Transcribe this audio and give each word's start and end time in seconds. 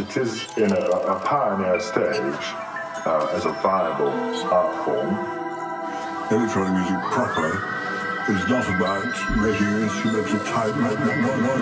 it 0.00 0.16
is 0.16 0.48
in 0.56 0.72
a, 0.72 0.80
a 0.80 1.20
pioneer 1.20 1.78
stage 1.78 2.46
uh, 3.04 3.28
as 3.36 3.44
a 3.44 3.52
viable 3.60 4.08
art 4.48 4.72
form. 4.84 5.12
Electronic 6.32 6.72
music 6.72 7.00
proper 7.12 7.52
is 8.32 8.48
not 8.48 8.64
about 8.76 9.04
making 9.36 9.68
instruments 9.82 10.32
of 10.32 10.44
type. 10.46 10.74
No, 10.76 10.94
no, 10.94 11.36
no, 11.36 11.60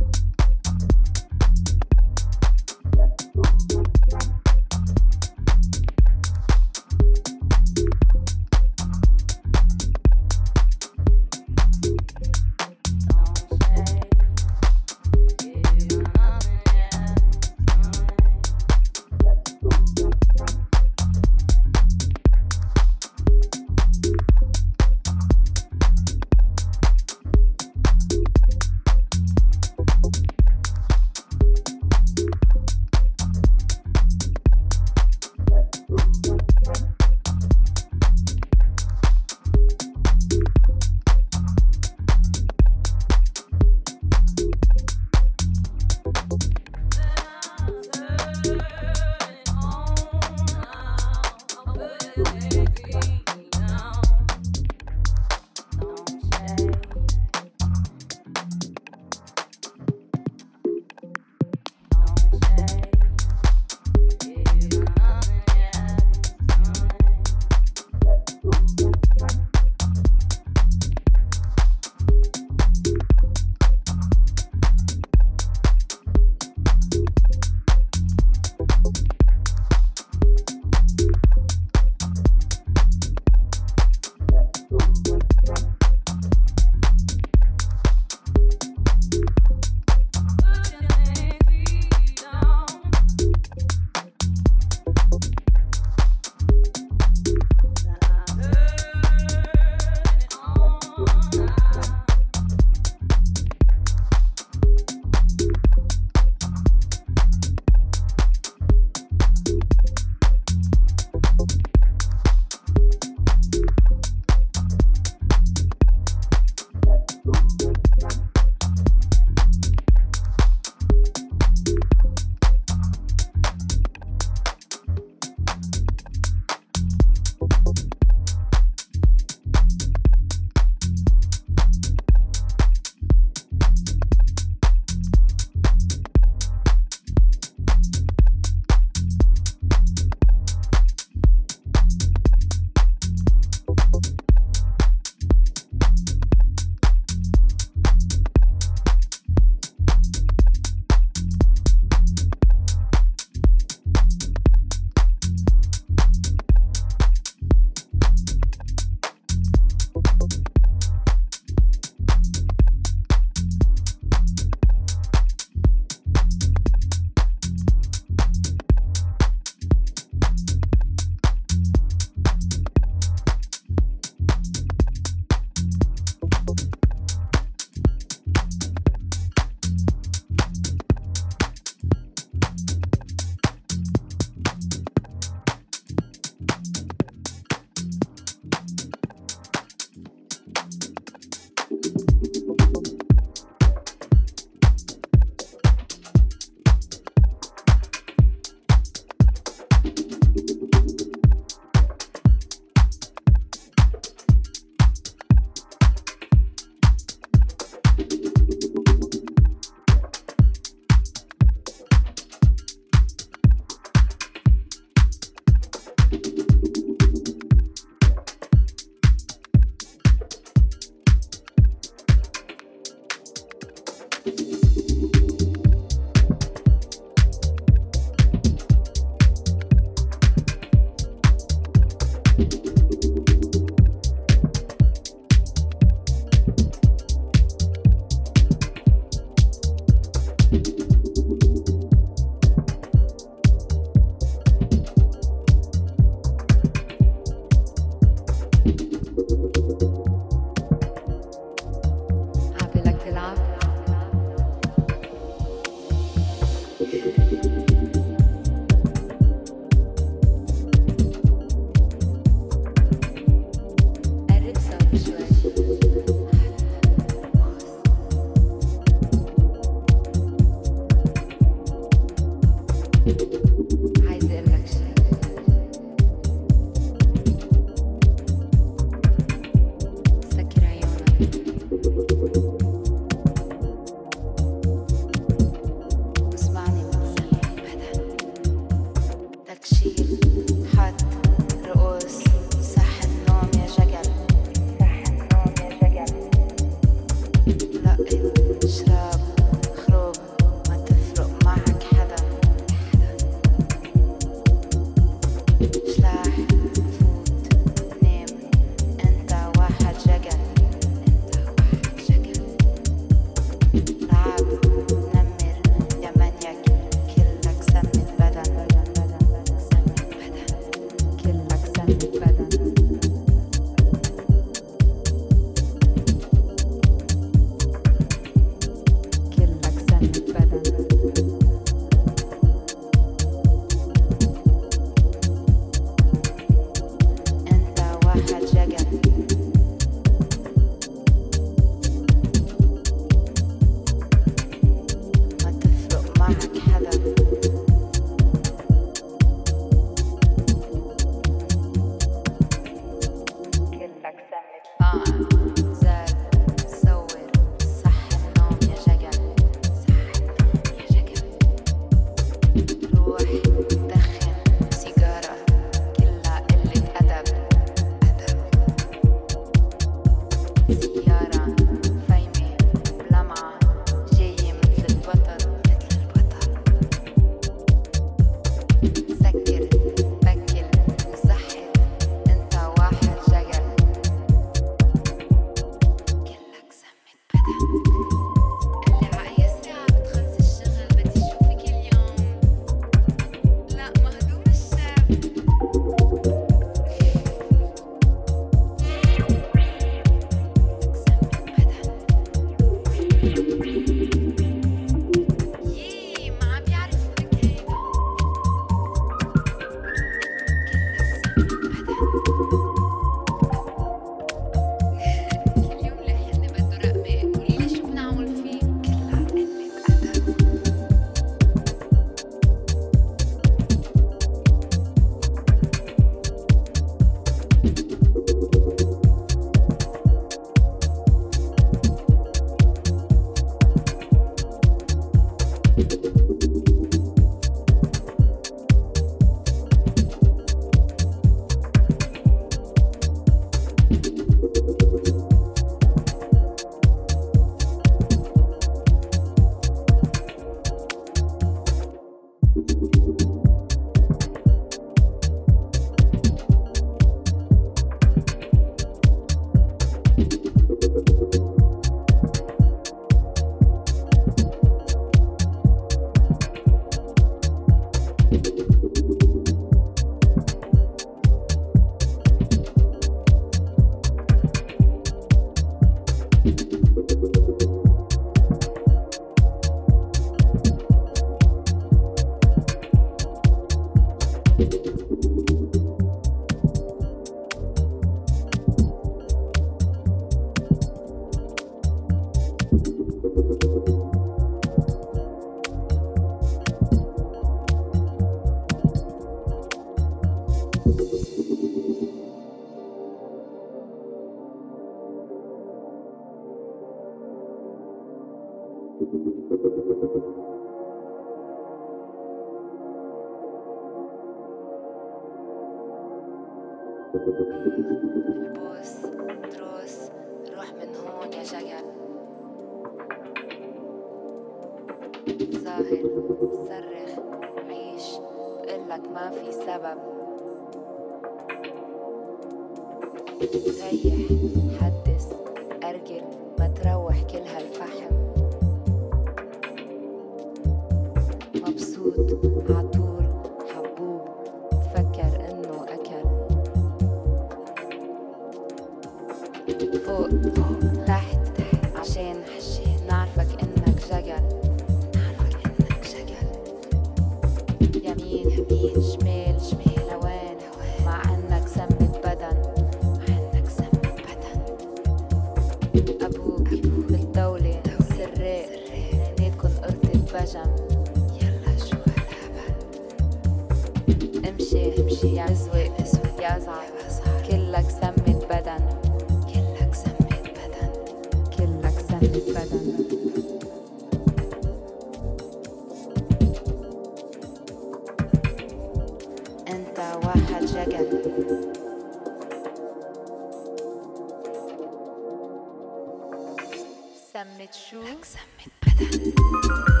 Love 597.41 597.57
word, 597.93 600.00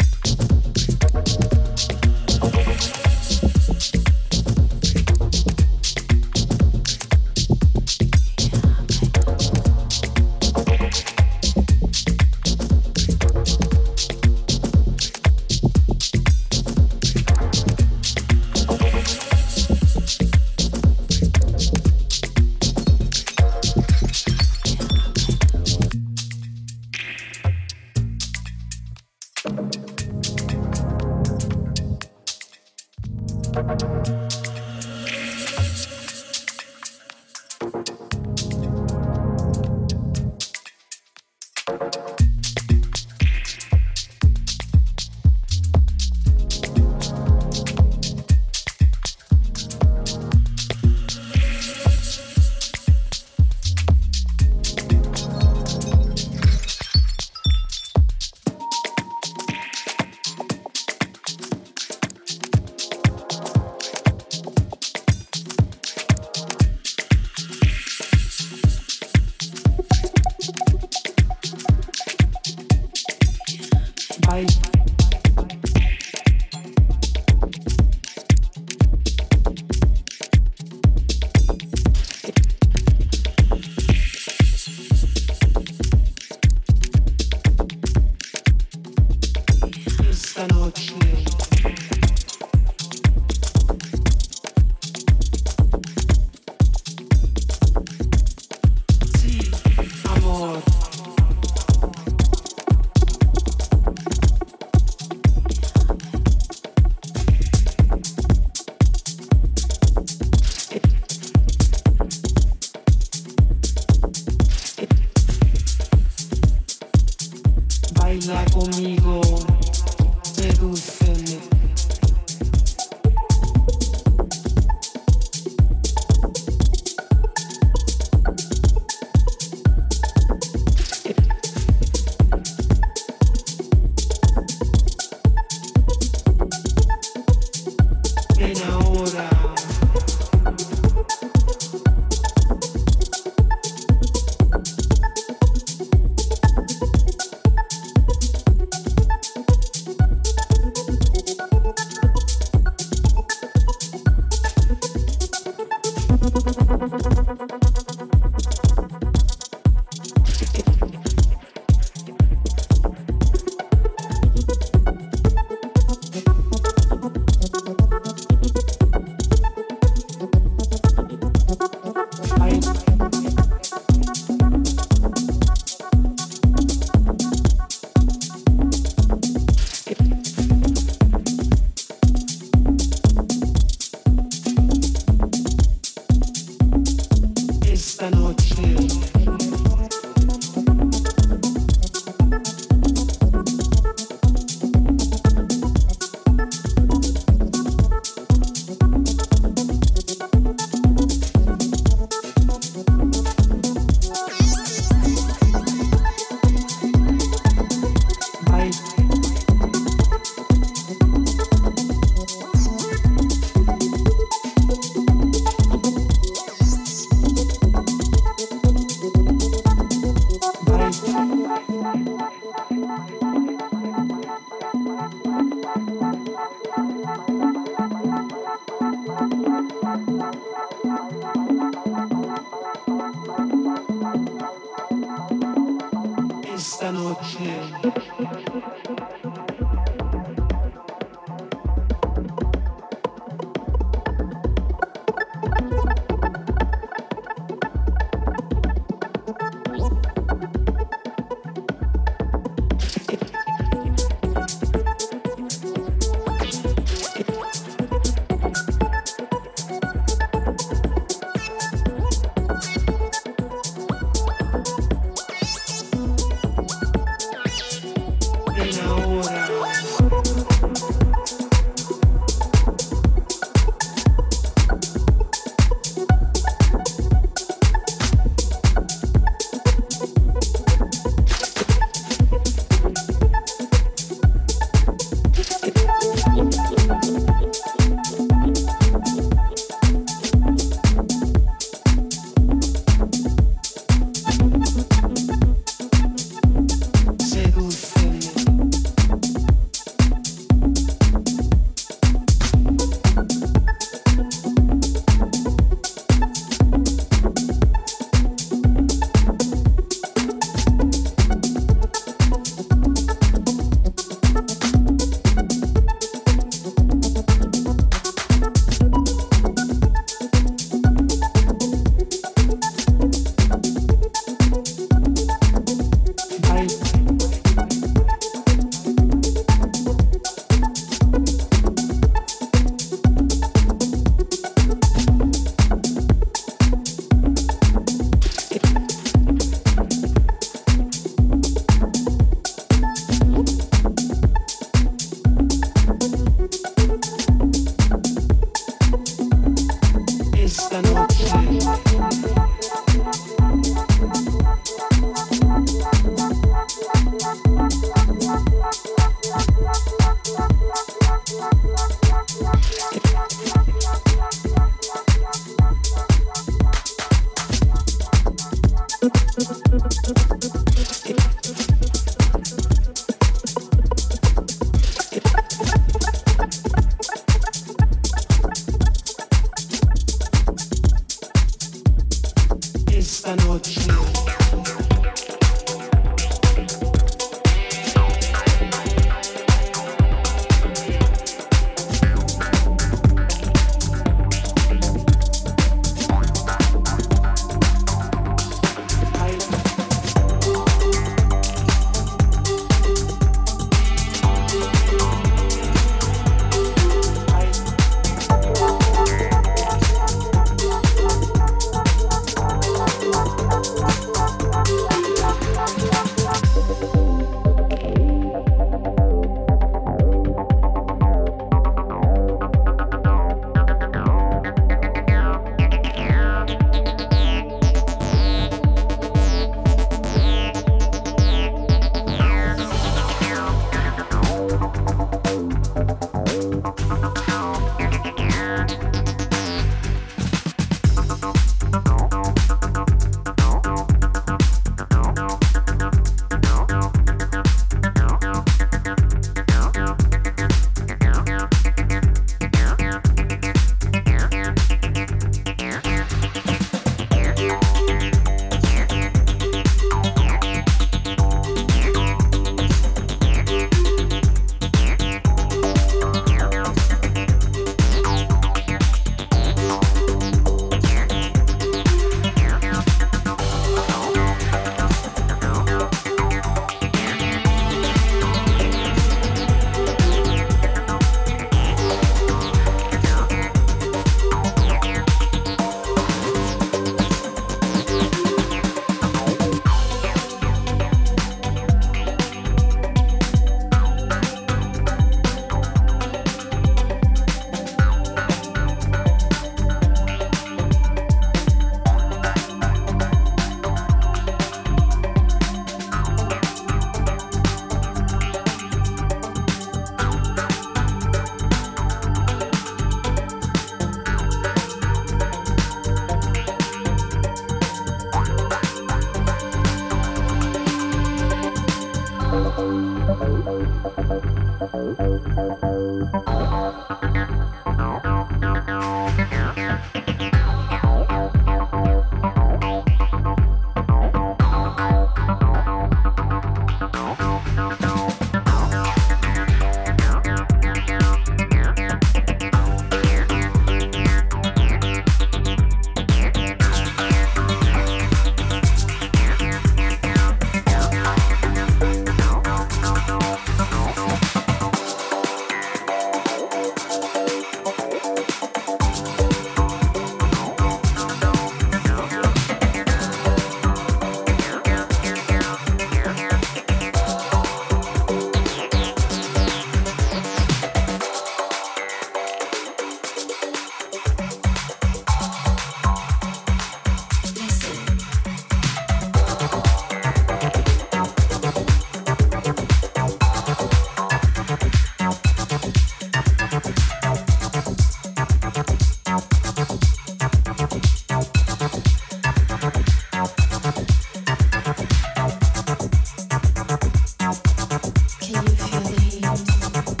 Can 598.19 598.45
you 598.45 598.55
feel 598.55 598.81
the 598.81 599.01
heat? 599.01 600.00